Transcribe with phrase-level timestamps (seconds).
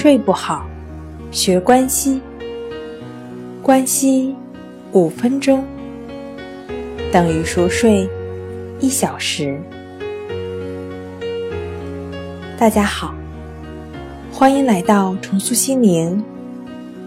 [0.00, 0.64] 睡不好，
[1.32, 2.20] 学关息。
[3.60, 4.32] 关息
[4.92, 5.64] 五分钟
[7.10, 8.08] 等于熟睡
[8.78, 9.60] 一小时。
[12.56, 13.12] 大家好，
[14.30, 16.22] 欢迎来到重塑心灵，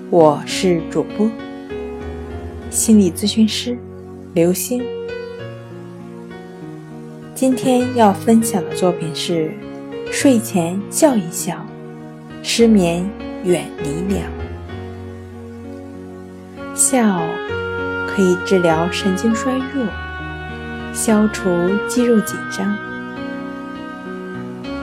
[0.10, 1.32] 我是主播
[2.70, 3.78] 心理咨询师
[4.34, 4.84] 刘星。
[7.34, 9.50] 今天要分享的作品是：
[10.12, 11.66] 睡前笑一笑，
[12.44, 13.10] 失眠
[13.44, 14.22] 远离了。
[16.74, 17.22] 笑
[18.08, 19.86] 可以治疗神经衰弱，
[20.94, 21.50] 消除
[21.88, 22.76] 肌肉紧张，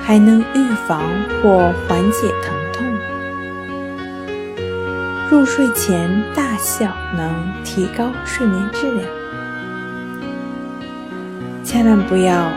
[0.00, 1.02] 还能预防
[1.42, 2.86] 或缓解疼痛。
[5.30, 9.06] 入睡前大笑能提高睡眠质量。
[11.62, 12.50] 千万不要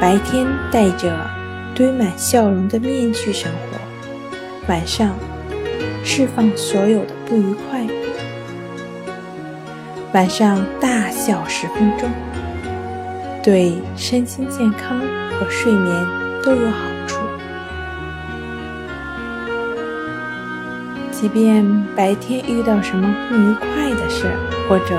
[0.00, 1.16] 白天戴着
[1.74, 3.78] 堆满笑容的面具生活，
[4.68, 5.14] 晚上
[6.04, 7.86] 释放所有的不愉快。
[10.12, 12.10] 晚上大笑十分钟，
[13.42, 14.98] 对身心健康
[15.38, 16.06] 和睡眠
[16.42, 17.18] 都有好处。
[21.10, 21.64] 即便
[21.94, 24.26] 白天遇到什么不愉快的事，
[24.68, 24.96] 或者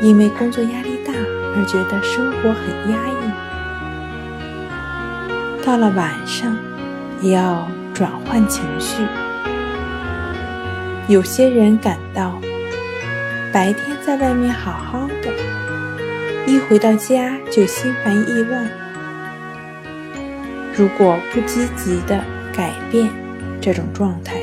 [0.00, 1.12] 因为工作压力大。
[1.52, 3.12] 而觉得生活很压抑，
[5.66, 6.56] 到了晚上
[7.20, 7.66] 也要
[8.00, 9.02] 转换情绪。
[11.06, 12.40] 有些人感到
[13.52, 15.30] 白天在外面好好的，
[16.46, 18.66] 一回到家就心烦意乱。
[20.74, 22.24] 如果不积极的
[22.56, 23.10] 改变
[23.60, 24.36] 这种状态，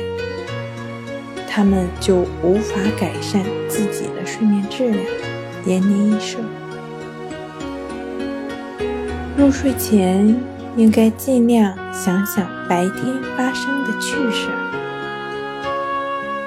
[1.50, 5.04] 他们就无法改善自己的睡眠质量，
[5.64, 6.38] 延年益寿。
[9.36, 10.36] 入睡前
[10.76, 14.58] 应该尽量想想白天发生的趣事儿，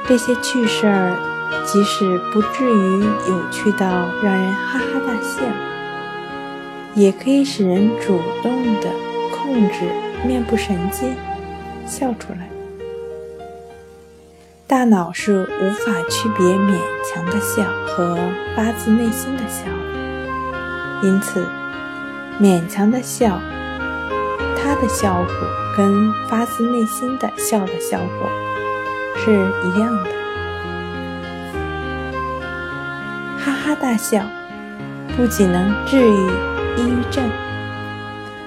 [0.07, 1.15] 这些趣事儿
[1.65, 3.87] 即使不至于有趣到
[4.23, 5.43] 让人哈哈大笑，
[6.95, 8.89] 也可以使人主动的
[9.35, 9.89] 控制
[10.25, 11.13] 面部神经
[11.85, 12.49] 笑出来。
[14.65, 16.79] 大脑是无法区别勉
[17.13, 18.17] 强的笑和
[18.55, 19.65] 发自内心的笑，
[21.03, 21.45] 因此。
[22.39, 23.39] 勉强的笑，
[24.63, 25.33] 它的效果
[25.75, 28.29] 跟发自内心的笑的效果
[29.17, 30.09] 是一样的。
[33.37, 34.23] 哈哈大笑
[35.17, 36.27] 不仅能治愈
[36.77, 37.27] 抑郁症，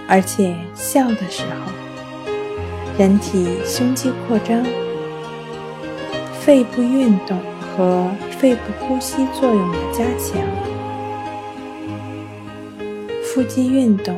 [0.09, 1.73] 而且笑的时候，
[2.97, 4.65] 人体胸肌扩张，
[6.41, 8.09] 肺部运动和
[8.39, 10.41] 肺部呼吸作用的加强。
[13.25, 14.17] 腹肌运动，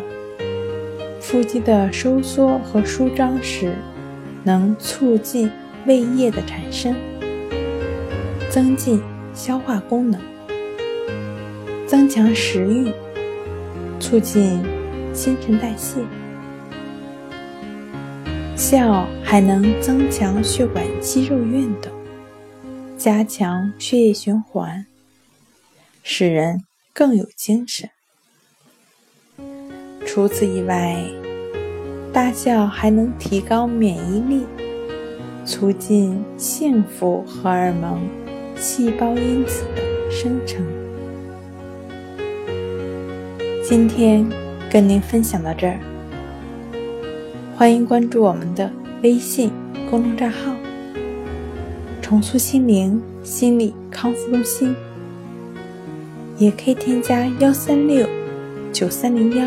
[1.26, 3.74] 腹肌的收缩和舒张时，
[4.44, 5.50] 能促进
[5.84, 6.94] 胃液的产生，
[8.48, 9.02] 增进
[9.34, 10.20] 消化功能，
[11.84, 12.92] 增强食欲，
[13.98, 14.62] 促进
[15.12, 16.00] 新陈代谢。
[18.54, 21.90] 笑还能增强血管肌肉运动，
[22.96, 24.86] 加强血液循环，
[26.04, 26.62] 使人
[26.94, 27.90] 更有精神。
[30.16, 30.96] 除此以外，
[32.10, 34.46] 大笑还能提高免疫力，
[35.44, 38.00] 促进幸福荷尔蒙、
[38.56, 40.64] 细胞因子的生成。
[43.62, 44.26] 今天
[44.70, 45.78] 跟您分享到这儿，
[47.54, 48.72] 欢迎关注我们的
[49.02, 49.50] 微信
[49.90, 50.56] 公众账号
[52.00, 54.74] “重塑心灵心理康复中心”，
[56.38, 58.08] 也可以添加幺三六
[58.72, 59.46] 九三零幺。